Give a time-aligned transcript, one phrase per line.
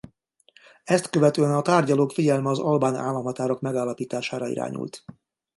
[0.83, 5.03] Ezt követően a tárgyalók figyelme az albán államhatárok megállapítására irányult.